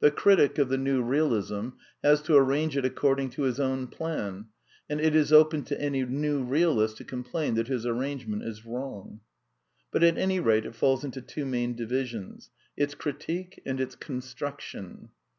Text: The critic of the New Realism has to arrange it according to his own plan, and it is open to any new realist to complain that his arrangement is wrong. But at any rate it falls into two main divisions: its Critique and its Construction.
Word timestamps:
The 0.00 0.10
critic 0.10 0.58
of 0.58 0.68
the 0.68 0.76
New 0.76 1.00
Realism 1.00 1.68
has 2.02 2.20
to 2.24 2.36
arrange 2.36 2.76
it 2.76 2.84
according 2.84 3.30
to 3.30 3.44
his 3.44 3.58
own 3.58 3.86
plan, 3.86 4.48
and 4.90 5.00
it 5.00 5.16
is 5.16 5.32
open 5.32 5.62
to 5.64 5.80
any 5.80 6.04
new 6.04 6.42
realist 6.42 6.98
to 6.98 7.04
complain 7.04 7.54
that 7.54 7.68
his 7.68 7.86
arrangement 7.86 8.42
is 8.42 8.66
wrong. 8.66 9.20
But 9.90 10.02
at 10.04 10.18
any 10.18 10.38
rate 10.38 10.66
it 10.66 10.74
falls 10.74 11.02
into 11.02 11.22
two 11.22 11.46
main 11.46 11.74
divisions: 11.74 12.50
its 12.76 12.94
Critique 12.94 13.62
and 13.64 13.80
its 13.80 13.96
Construction. 13.96 15.08